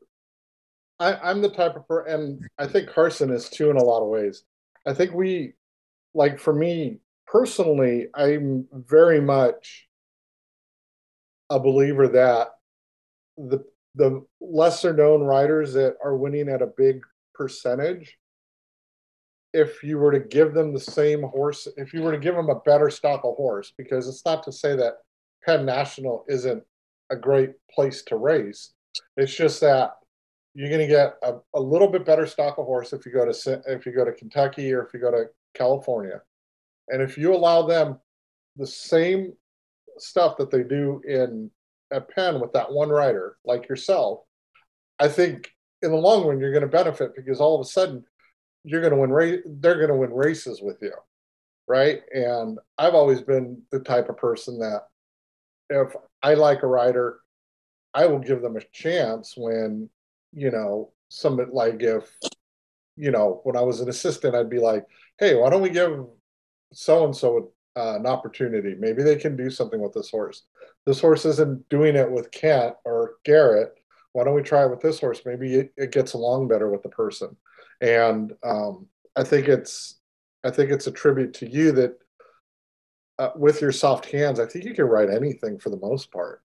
[0.99, 4.01] I, I'm the type of per and I think Carson is too in a lot
[4.01, 4.43] of ways.
[4.85, 5.53] I think we
[6.13, 9.87] like for me personally, I'm very much
[11.49, 12.49] a believer that
[13.37, 13.63] the
[13.95, 17.01] the lesser known riders that are winning at a big
[17.33, 18.17] percentage,
[19.53, 22.49] if you were to give them the same horse, if you were to give them
[22.49, 24.97] a better stock of horse, because it's not to say that
[25.43, 26.63] Penn National isn't
[27.09, 28.73] a great place to race.
[29.15, 29.95] It's just that
[30.53, 33.31] you're going to get a, a little bit better stock of horse if you go
[33.31, 36.21] to if you go to Kentucky or if you go to California,
[36.89, 37.99] and if you allow them
[38.57, 39.33] the same
[39.97, 41.49] stuff that they do in
[41.91, 44.21] at Penn with that one rider like yourself,
[44.99, 45.49] I think
[45.81, 48.03] in the long run you're going to benefit because all of a sudden
[48.63, 49.41] you're going to win race.
[49.45, 50.93] They're going to win races with you,
[51.67, 52.01] right?
[52.13, 54.83] And I've always been the type of person that
[55.69, 57.19] if I like a rider,
[57.93, 59.89] I will give them a chance when,
[60.33, 62.03] you know, some like if,
[62.95, 64.85] you know, when I was an assistant, I'd be like,
[65.19, 66.05] hey, why don't we give
[66.73, 68.75] so and so an opportunity?
[68.77, 70.43] Maybe they can do something with this horse.
[70.85, 73.73] This horse isn't doing it with Kent or Garrett.
[74.13, 75.21] why don't we try it with this horse?
[75.25, 77.35] Maybe it, it gets along better with the person.
[77.81, 79.99] And um, I think it's
[80.43, 81.99] I think it's a tribute to you that
[83.19, 86.41] uh, with your soft hands, I think you can ride anything for the most part.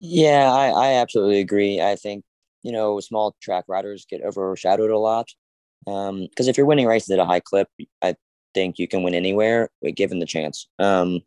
[0.00, 1.80] Yeah, I, I absolutely agree.
[1.80, 2.24] I think,
[2.62, 5.28] you know, small track riders get overshadowed a lot.
[5.86, 7.68] Um, because if you're winning races at a high clip,
[8.02, 8.14] I
[8.54, 10.68] think you can win anywhere given the chance.
[10.78, 11.20] Um,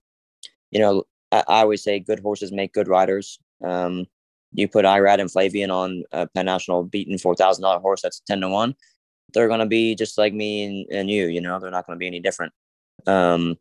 [0.72, 3.40] you know, I, I always say good horses make good riders.
[3.64, 4.06] Um,
[4.54, 8.22] you put Irad and Flavien on a Penn National beaten four thousand dollar horse that's
[8.22, 8.76] ten to one,
[9.34, 11.28] they're gonna be just like me and, and you.
[11.28, 12.54] You know, they're not gonna be any different.
[13.08, 13.58] Um,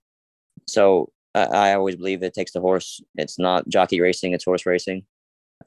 [0.67, 3.01] so I, I always believe it takes the horse.
[3.17, 5.05] It's not jockey racing; it's horse racing.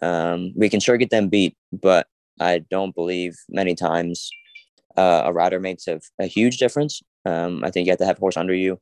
[0.01, 2.07] Um, we can sure get them beat, but
[2.39, 4.29] I don't believe many times
[4.97, 7.01] uh, a rider makes a, a huge difference.
[7.25, 8.79] Um, I think you have to have a horse under you.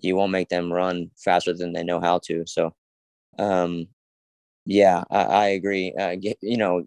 [0.00, 2.44] You won't make them run faster than they know how to.
[2.46, 2.74] So,
[3.38, 3.88] um,
[4.64, 5.94] yeah, I, I agree.
[5.98, 6.84] Uh, get, you know,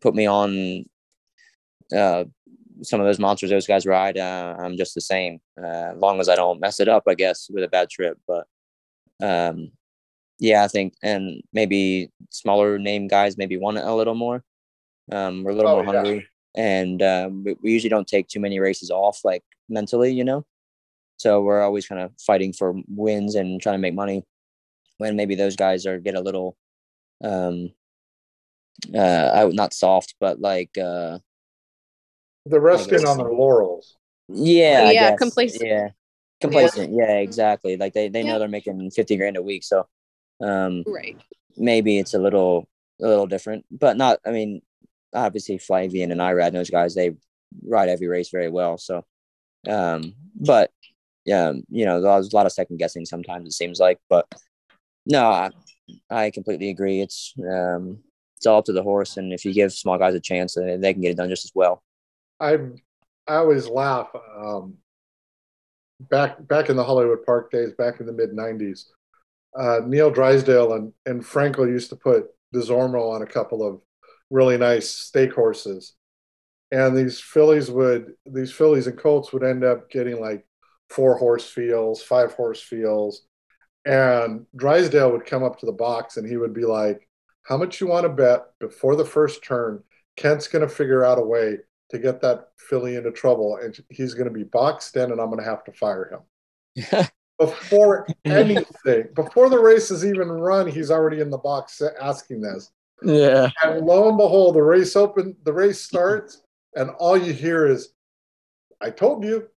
[0.00, 0.84] put me on
[1.96, 2.24] uh,
[2.82, 4.18] some of those monsters those guys ride.
[4.18, 7.14] Uh, I'm just the same, uh, as long as I don't mess it up, I
[7.14, 8.18] guess, with a bad trip.
[8.26, 8.46] But
[9.22, 9.72] um,
[10.38, 14.42] yeah, I think, and maybe smaller name guys maybe want it a little more.
[15.12, 16.02] Um, we're a little oh, more yeah.
[16.02, 20.24] hungry, and um, we, we usually don't take too many races off, like mentally, you
[20.24, 20.44] know.
[21.16, 24.24] So we're always kind of fighting for wins and trying to make money.
[24.98, 26.56] When maybe those guys are get a little,
[27.24, 27.72] um,
[28.94, 31.18] uh, not soft, but like uh,
[32.46, 33.96] they're resting on their laurels.
[34.28, 35.66] Yeah, yeah, complacent.
[35.66, 35.88] Yeah,
[36.40, 36.92] complacent.
[36.92, 37.04] Yeah.
[37.06, 37.76] yeah, exactly.
[37.76, 38.32] Like they they yeah.
[38.32, 39.86] know they're making fifty grand a week, so
[40.40, 41.16] um, right.
[41.56, 42.68] Maybe it's a little
[43.02, 44.18] a little different, but not.
[44.26, 44.62] I mean,
[45.14, 47.16] obviously Flavien and Irad, those guys, they
[47.64, 48.78] ride every race very well.
[48.78, 49.04] So,
[49.68, 50.70] um, but
[51.24, 53.46] yeah, you know, there's a lot of second guessing sometimes.
[53.46, 54.26] It seems like, but
[55.06, 55.50] no, I,
[56.10, 57.00] I completely agree.
[57.00, 57.98] It's um,
[58.36, 60.92] it's all up to the horse, and if you give small guys a chance, they
[60.92, 61.82] can get it done just as well.
[62.38, 62.58] I
[63.26, 64.08] I always laugh.
[64.36, 64.78] Um,
[66.00, 68.84] back back in the Hollywood Park days, back in the mid '90s,
[69.58, 73.80] uh, Neil Drysdale and and Frankel used to put Desormeaux on a couple of
[74.30, 75.94] really nice stake horses,
[76.72, 80.46] and these fillies would these fillies and colts would end up getting like
[80.88, 83.26] four horse fields, five horse fields,
[83.84, 87.08] and Drysdale would come up to the box and he would be like,
[87.42, 89.82] "How much you want to bet before the first turn?
[90.16, 91.58] Kent's going to figure out a way
[91.90, 95.30] to get that filly into trouble, and he's going to be boxed in, and I'm
[95.30, 97.06] going to have to fire him."
[97.40, 102.70] before anything, before the race is even run, he's already in the box asking this.
[103.02, 103.50] Yeah.
[103.64, 106.42] And lo and behold, the race open, the race starts,
[106.74, 107.92] and all you hear is,
[108.80, 109.48] "I told you."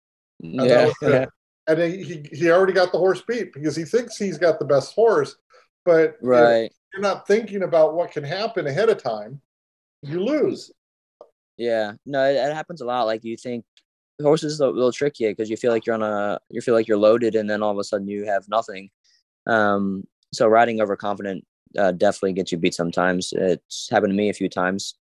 [0.41, 0.91] And yeah.
[1.01, 1.25] yeah.
[1.65, 4.93] And he he already got the horse beat because he thinks he's got the best
[4.93, 5.37] horse,
[5.85, 6.69] but right.
[6.91, 9.39] you're not thinking about what can happen ahead of time.
[10.01, 10.73] You lose.
[11.55, 13.03] Yeah, no, it, it happens a lot.
[13.03, 13.63] Like you think
[14.21, 16.97] horses a little tricky because you feel like you're on a you feel like you're
[16.97, 18.89] loaded and then all of a sudden you have nothing.
[19.47, 21.45] Um, so riding overconfident
[21.77, 23.33] uh, definitely gets you beat sometimes.
[23.35, 24.95] It's happened to me a few times,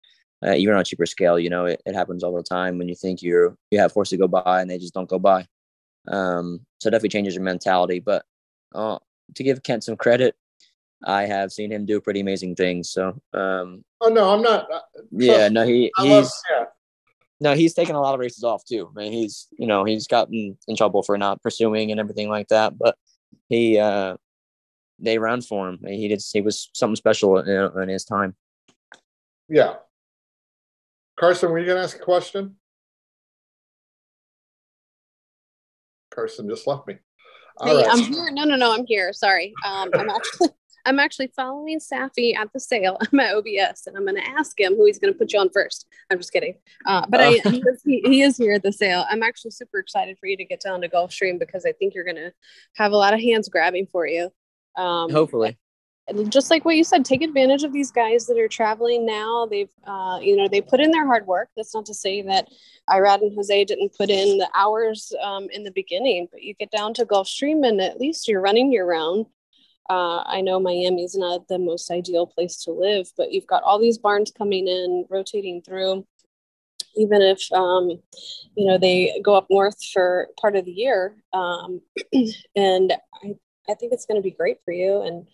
[0.45, 1.39] uh, even on a cheaper scale.
[1.39, 4.19] You know, it, it happens all the time when you think you're you have horses
[4.19, 5.47] go by and they just don't go by.
[6.09, 8.01] Um, so definitely changes your mentality.
[8.01, 8.25] But
[8.75, 8.99] uh,
[9.35, 10.35] to give Kent some credit,
[11.05, 12.91] I have seen him do pretty amazing things.
[12.91, 14.71] So, um, oh no, I'm not.
[14.73, 16.65] Uh, yeah, no, he he's love, yeah
[17.43, 18.89] no, he's taken a lot of races off too.
[18.97, 22.49] I mean, he's you know he's gotten in trouble for not pursuing and everything like
[22.49, 22.97] that, but
[23.49, 24.17] he uh
[25.01, 25.81] they ran for him.
[25.85, 26.23] He did.
[26.33, 28.37] He was something special in, in his time.
[29.49, 29.75] Yeah.
[31.23, 32.57] Carson, were you going to ask a question?
[36.13, 36.97] Carson just left me.
[37.59, 37.87] All right.
[37.89, 38.29] I'm here.
[38.33, 38.75] No, no, no.
[38.75, 39.13] I'm here.
[39.13, 39.55] Sorry.
[39.65, 40.49] Um, I'm actually
[40.85, 42.99] I'm actually following Saffie at the sale.
[43.01, 45.39] I'm at OBS and I'm going to ask him who he's going to put you
[45.39, 45.87] on first.
[46.11, 46.57] I'm just kidding.
[46.87, 47.51] Uh, but I, oh.
[47.51, 49.05] he, is, he, he, is here at the sale.
[49.09, 52.03] I'm actually super excited for you to get down to Gulfstream because I think you're
[52.03, 52.33] going to
[52.75, 54.33] have a lot of hands grabbing for you.
[54.77, 55.57] Um, Hopefully.
[56.29, 59.47] Just like what you said, take advantage of these guys that are traveling now.
[59.47, 61.49] They've, uh, you know, they put in their hard work.
[61.57, 62.49] That's not to say that
[62.91, 66.71] Irad and Jose didn't put in the hours um, in the beginning, but you get
[66.71, 69.27] down to Gulfstream and at least you're running your round
[69.91, 73.79] uh, I know Miami's not the most ideal place to live, but you've got all
[73.79, 76.07] these barns coming in, rotating through.
[76.97, 78.01] Even if um,
[78.55, 81.81] you know they go up north for part of the year, um,
[82.57, 83.35] and I,
[83.69, 85.03] I think it's going to be great for you.
[85.03, 85.27] And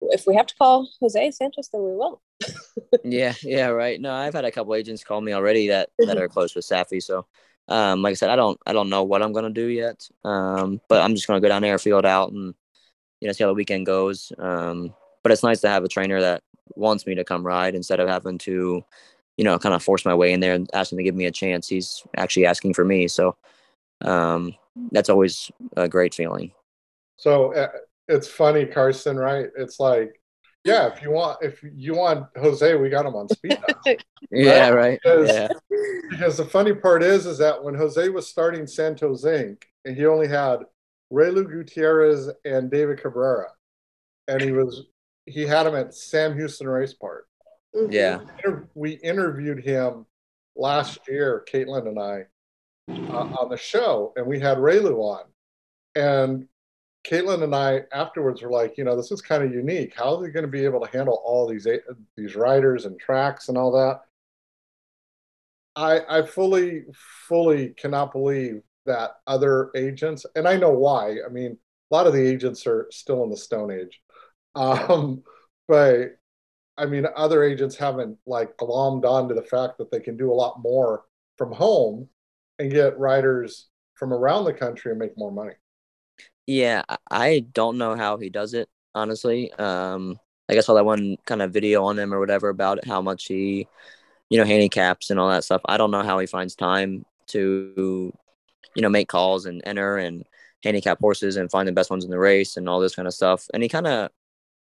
[0.00, 2.20] if we have to call Jose Sanchez, then we will.
[3.04, 4.00] yeah, yeah, right.
[4.00, 7.02] No, I've had a couple agents call me already that that are close with Saffie.
[7.02, 7.26] So,
[7.68, 10.08] um, like I said, I don't I don't know what I'm gonna do yet.
[10.24, 12.54] Um, but I'm just gonna go down there, field out, and
[13.20, 14.32] you know, see how the weekend goes.
[14.38, 16.42] Um, but it's nice to have a trainer that
[16.74, 18.84] wants me to come ride instead of having to,
[19.36, 21.26] you know, kind of force my way in there and ask him to give me
[21.26, 21.68] a chance.
[21.68, 23.08] He's actually asking for me.
[23.08, 23.36] So
[24.02, 24.54] um,
[24.92, 26.52] that's always a great feeling.
[27.16, 27.68] So uh,
[28.08, 29.48] it's funny, Carson, right?
[29.56, 30.20] It's like,
[30.64, 33.96] yeah, if you want, if you want Jose, we got him on speed dial.
[34.30, 34.98] yeah, right.
[35.02, 35.48] Because, yeah.
[36.10, 40.06] because the funny part is, is that when Jose was starting Santos Inc., and he
[40.06, 40.60] only had
[41.12, 43.48] Reylu Gutierrez and David Cabrera,
[44.26, 44.86] and he was
[45.26, 47.26] he had him at Sam Houston Race Park.
[47.74, 47.92] Mhm.
[47.92, 48.20] Yeah.
[48.74, 50.06] We interviewed him
[50.56, 52.24] last year, Caitlin and I,
[52.90, 55.24] uh, on the show, and we had Reylu on,
[55.94, 56.48] and
[57.08, 59.94] Caitlin and I afterwards were like, you know, this is kind of unique.
[59.94, 61.66] How are they going to be able to handle all these
[62.16, 64.02] these riders and tracks and all that?
[65.74, 71.16] I I fully fully cannot believe that other agents, and I know why.
[71.24, 71.58] I mean,
[71.90, 74.00] a lot of the agents are still in the Stone Age,
[74.54, 75.22] um,
[75.68, 76.16] but
[76.76, 80.34] I mean, other agents haven't like glommed onto the fact that they can do a
[80.34, 81.04] lot more
[81.36, 82.08] from home
[82.58, 85.54] and get riders from around the country and make more money.
[86.48, 89.52] Yeah, I- don't know how he does it, honestly.
[89.52, 93.26] Um, I saw that one kind of video on him or whatever about how much
[93.26, 93.68] he,
[94.30, 95.62] you know, handicaps and all that stuff.
[95.66, 98.12] I don't know how he finds time to,
[98.76, 100.24] you know, make calls and enter and
[100.64, 103.14] handicap horses and find the best ones in the race and all this kind of
[103.14, 103.46] stuff.
[103.54, 104.10] And he kind of,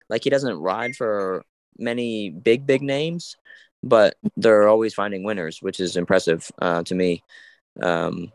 [0.10, 1.44] like, he doesn't ride for
[1.80, 3.38] many big, big names,
[3.84, 7.24] but they're always finding winners, which is impressive uh, to me.
[7.82, 8.32] Um,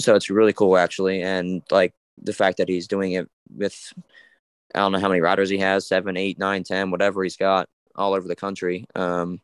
[0.00, 1.22] so it's really cool, actually.
[1.22, 3.92] And, like, the fact that he's doing it with
[4.74, 7.68] I don't know how many riders he has seven, eight, nine, ten, whatever he's got
[7.94, 9.40] all over the country um,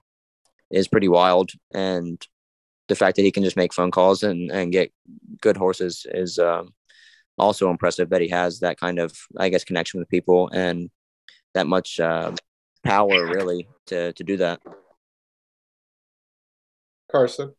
[0.71, 1.53] is pretty wild.
[1.73, 2.21] And
[2.89, 4.93] the fact that he can just make phone calls and, and get
[5.41, 6.75] good horses is um,
[7.39, 10.91] also impressive that he has that kind of, I guess, connection with people and
[11.55, 12.33] that much uh,
[12.83, 14.61] power really to, to do that.
[17.11, 17.55] Carson.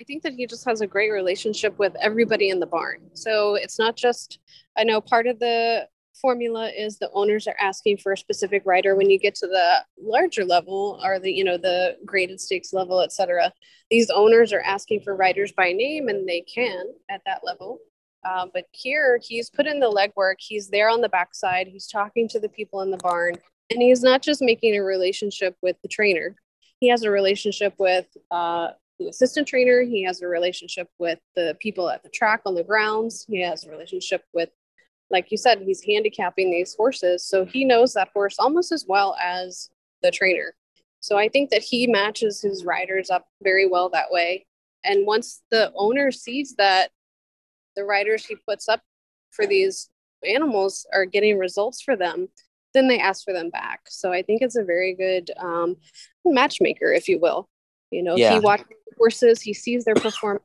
[0.00, 3.10] I think that he just has a great relationship with everybody in the barn.
[3.12, 4.38] So it's not just,
[4.78, 5.86] I know part of the
[6.18, 8.96] formula is the owners are asking for a specific rider.
[8.96, 13.00] When you get to the larger level or the, you know, the graded stakes level,
[13.00, 13.52] et cetera,
[13.90, 17.78] these owners are asking for riders by name and they can at that level.
[18.24, 20.36] Um, but here he's put in the legwork.
[20.38, 21.68] He's there on the backside.
[21.68, 23.34] He's talking to the people in the barn
[23.70, 26.36] and he's not just making a relationship with the trainer.
[26.80, 28.68] He has a relationship with uh,
[29.00, 29.82] the assistant trainer.
[29.82, 33.24] He has a relationship with the people at the track on the grounds.
[33.28, 34.50] He has a relationship with,
[35.10, 37.24] like you said, he's handicapping these horses.
[37.24, 39.70] So he knows that horse almost as well as
[40.02, 40.54] the trainer.
[41.00, 44.46] So I think that he matches his riders up very well that way.
[44.84, 46.90] And once the owner sees that
[47.74, 48.82] the riders he puts up
[49.30, 49.88] for these
[50.26, 52.28] animals are getting results for them,
[52.74, 53.80] then they ask for them back.
[53.88, 55.76] So I think it's a very good um,
[56.24, 57.48] matchmaker, if you will.
[57.90, 58.34] You know, Yeah.
[58.34, 60.44] he watches horses, he sees their performance,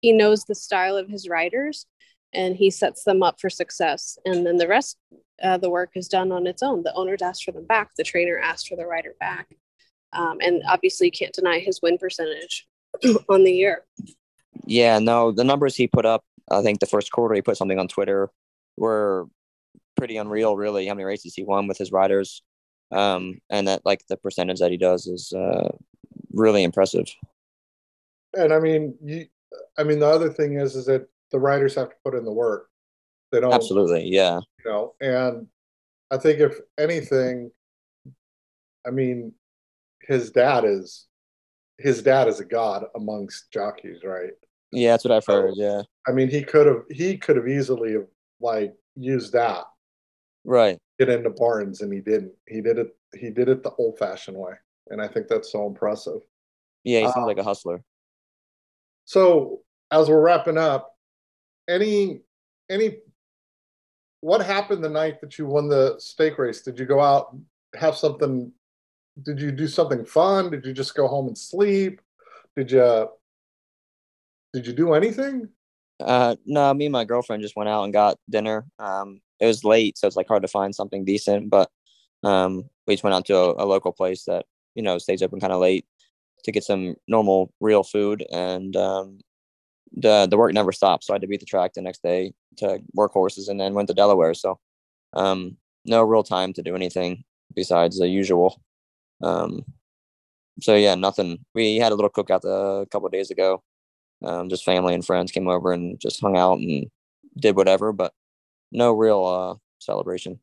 [0.00, 1.86] he knows the style of his riders,
[2.32, 4.18] and he sets them up for success.
[4.24, 4.98] And then the rest,
[5.42, 6.82] uh, the work is done on its own.
[6.82, 9.54] The owners ask for them back, the trainer asks for the rider back.
[10.12, 12.66] Um, and obviously, you can't deny his win percentage
[13.28, 13.84] on the year.
[14.64, 17.78] Yeah, no, the numbers he put up, I think the first quarter he put something
[17.78, 18.30] on Twitter
[18.76, 19.26] were
[19.96, 20.86] pretty unreal, really.
[20.86, 22.42] How many races he won with his riders,
[22.92, 25.70] um, and that like the percentage that he does is uh,
[26.34, 27.06] really impressive.
[28.34, 29.26] And I mean, you,
[29.78, 32.32] I mean, the other thing is, is that the riders have to put in the
[32.32, 32.68] work.
[33.32, 34.94] They don't, Absolutely, yeah, you know.
[35.00, 35.46] And
[36.10, 37.50] I think if anything,
[38.86, 39.32] I mean,
[40.02, 41.06] his dad is,
[41.78, 44.32] his dad is a god amongst jockeys, right?
[44.74, 45.54] yeah, that's what I've heard.
[45.56, 48.06] Yeah, I mean, he could have, he could have easily have
[48.40, 49.64] like used that
[50.44, 50.78] right.
[50.98, 52.32] get into barns, and he didn't.
[52.46, 52.88] He did it.
[53.14, 54.54] He did it the old-fashioned way,
[54.90, 56.20] and I think that's so impressive.
[56.84, 57.82] Yeah, he seems like a hustler.
[59.04, 60.94] So as we're wrapping up,
[61.68, 62.20] any
[62.70, 62.98] any
[64.20, 66.62] what happened the night that you won the stake race?
[66.62, 67.36] Did you go out
[67.74, 68.52] have something?
[69.22, 70.50] Did you do something fun?
[70.50, 72.00] Did you just go home and sleep?
[72.56, 73.08] Did you
[74.52, 75.48] did you do anything?
[76.00, 78.66] Uh, no, me and my girlfriend just went out and got dinner.
[78.78, 81.70] Um, it was late, so it's like hard to find something decent, but
[82.22, 85.40] um, we just went out to a, a local place that you know stays open
[85.40, 85.86] kind of late
[86.44, 89.20] to get some normal real food, and um,
[89.92, 91.04] the the work never stopped.
[91.04, 93.74] So I had to beat the track the next day to work horses, and then
[93.74, 94.34] went to Delaware.
[94.34, 94.58] So
[95.14, 98.60] um, no real time to do anything besides the usual.
[99.22, 99.64] Um,
[100.60, 101.44] so yeah, nothing.
[101.54, 103.62] We had a little cookout a couple days ago
[104.24, 106.86] um, just family and friends came over and just hung out and
[107.36, 108.12] did whatever, but
[108.72, 110.40] no real uh, celebration.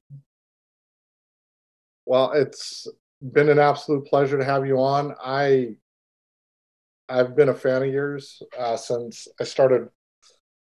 [2.05, 2.87] Well, it's
[3.21, 5.15] been an absolute pleasure to have you on.
[5.23, 5.75] I
[7.07, 9.89] I've been a fan of yours uh, since I started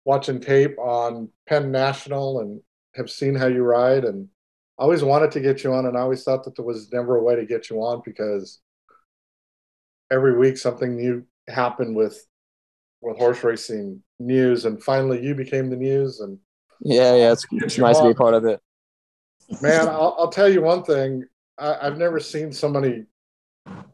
[0.04, 2.60] watching tape on Penn National and
[2.94, 4.28] have seen how you ride and
[4.78, 7.16] I always wanted to get you on and I always thought that there was never
[7.16, 8.60] a way to get you on because
[10.10, 12.26] every week something new happened with
[13.02, 16.38] with horse racing news and finally you became the news and
[16.80, 18.60] Yeah, yeah, it's, it's nice to be part of it.
[19.62, 21.24] man I'll, I'll tell you one thing
[21.58, 23.04] I, i've never seen so many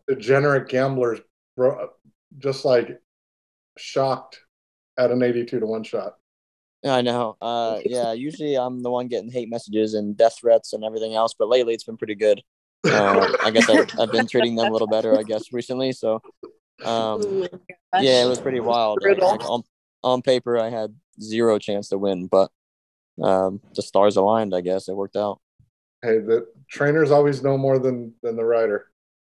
[0.09, 1.21] degenerate gamblers
[1.57, 1.89] bro,
[2.39, 3.01] just like
[3.79, 4.41] shocked
[4.99, 6.15] at an 82 to 1 shot
[6.83, 7.37] Yeah, I know.
[7.41, 11.35] Uh, yeah, usually I'm the one getting hate messages and death threats and everything else,
[11.37, 12.43] but lately it's been pretty good.
[12.85, 15.93] Uh, I guess I, I've been treating them a little better, I guess, recently.
[15.93, 16.21] So,
[16.85, 17.49] um,
[18.01, 19.01] yeah, it was pretty wild.
[19.03, 19.63] Like, like, on,
[20.03, 22.51] on paper, I had zero chance to win, but
[23.23, 24.55] um, the stars aligned.
[24.55, 25.41] I guess it worked out.
[26.05, 28.87] Hey the trainers always know more than than the rider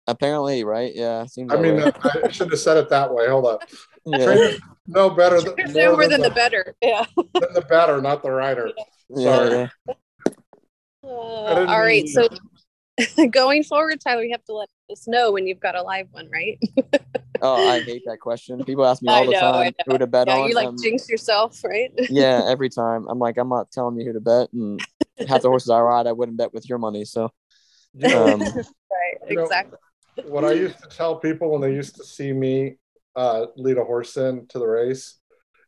[0.08, 0.92] Apparently, right?
[0.94, 1.52] Yeah, seems.
[1.52, 1.92] i mean way.
[2.26, 3.62] i should have said it that way hold up
[4.06, 6.76] yeah, trainers know better than, There's more more than the the, better.
[6.82, 7.06] Yeah.
[7.16, 8.72] than the bettor not the rider
[9.10, 9.52] yeah, sorry.
[9.88, 9.94] yeah.
[11.04, 12.08] Uh, all right.
[12.08, 12.28] So
[13.30, 16.30] going forward, Tyler, you have to let us know when you've got a live one,
[16.32, 16.58] right?
[17.42, 18.64] Oh, I hate that question.
[18.64, 20.50] People ask me I all the know, time who to bet yeah, on.
[20.50, 21.92] you like um, jinx yourself, right?
[22.10, 23.06] yeah, every time.
[23.10, 24.80] I'm like, I'm not telling you who to bet, and
[25.28, 27.06] half the horses I ride, I wouldn't bet with your money.
[27.06, 27.32] So,
[28.04, 29.30] um, right.
[29.30, 29.78] You know, Exactly.
[30.26, 32.78] what I used to tell people when they used to see me
[33.16, 35.20] uh, lead a horse in to the race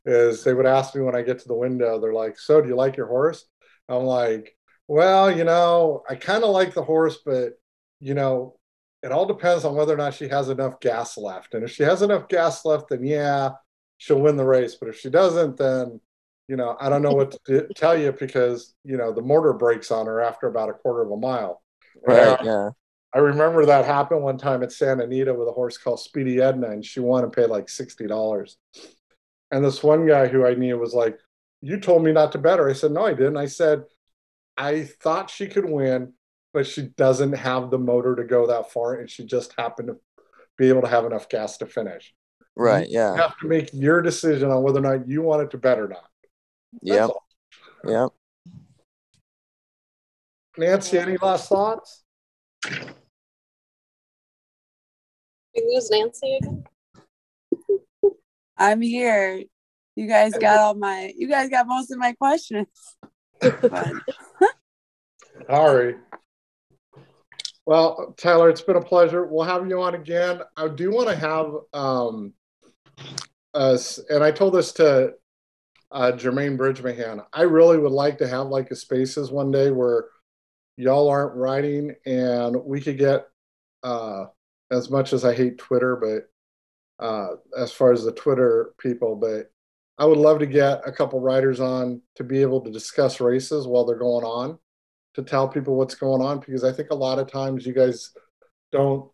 [0.05, 2.67] is they would ask me when I get to the window, they're like, So, do
[2.67, 3.45] you like your horse?
[3.89, 4.55] I'm like,
[4.87, 7.53] Well, you know, I kind of like the horse, but,
[7.99, 8.57] you know,
[9.03, 11.53] it all depends on whether or not she has enough gas left.
[11.53, 13.51] And if she has enough gas left, then yeah,
[13.97, 14.75] she'll win the race.
[14.75, 16.01] But if she doesn't, then,
[16.47, 19.91] you know, I don't know what to tell you because, you know, the mortar breaks
[19.91, 21.61] on her after about a quarter of a mile.
[22.05, 22.69] right, And yeah,
[23.13, 26.69] I remember that happened one time at Santa Anita with a horse called Speedy Edna,
[26.69, 28.57] and she won and paid like sixty dollars.
[29.51, 31.17] And this one guy who I knew was like,
[31.61, 33.85] "You told me not to bet her." I said, "No, I didn't." I said,
[34.57, 36.13] "I thought she could win,
[36.53, 39.97] but she doesn't have the motor to go that far, and she just happened to
[40.57, 42.13] be able to have enough gas to finish.
[42.55, 45.51] right, You yeah, You have to make your decision on whether or not you wanted
[45.51, 46.09] to bet or not."
[46.81, 47.11] That's yep,
[47.85, 48.09] yep.
[50.57, 52.03] Nancy, any last thoughts?
[55.55, 56.63] We lose Nancy again.
[58.57, 59.43] I'm here.
[59.95, 61.13] You guys got all my.
[61.15, 62.67] You guys got most of my questions.
[63.39, 63.93] But
[65.47, 65.95] Sorry.
[67.65, 69.25] Well, Tyler, it's been a pleasure.
[69.25, 70.41] We'll have you on again.
[70.55, 72.33] I do want to have um
[73.53, 75.13] us, and I told this to
[75.91, 77.25] uh, Jermaine Bridgmohan.
[77.33, 80.05] I really would like to have like a spaces one day where
[80.75, 83.27] y'all aren't writing, and we could get
[83.83, 84.25] uh,
[84.71, 89.51] as much as I hate Twitter, but uh, as far as the Twitter people, but
[89.97, 93.65] I would love to get a couple writers on to be able to discuss races
[93.65, 94.59] while they're going on
[95.15, 98.11] to tell people what's going on because I think a lot of times you guys
[98.71, 99.09] don't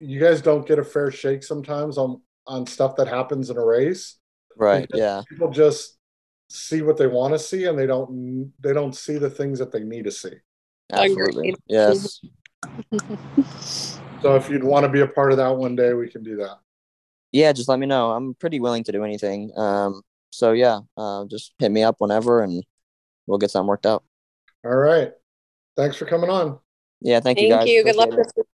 [0.00, 3.64] you guys don't get a fair shake sometimes on on stuff that happens in a
[3.64, 4.16] race.
[4.58, 5.98] Right, yeah, People just
[6.50, 9.70] see what they want to see and they don't they don't see the things that
[9.70, 10.34] they need to see.
[10.92, 12.20] absolutely, yes.
[14.20, 16.36] So if you'd want to be a part of that one day, we can do
[16.38, 16.58] that.
[17.30, 18.10] Yeah, just let me know.
[18.10, 19.52] I'm pretty willing to do anything.
[19.56, 22.64] Um, so yeah, uh, just hit me up whenever, and
[23.26, 24.02] we'll get something worked out.
[24.64, 25.12] All right.
[25.76, 26.58] Thanks for coming on.
[27.00, 27.84] Yeah, thank, you Thank you.
[27.84, 28.34] Good luck Appreciate it.
[28.34, 28.44] this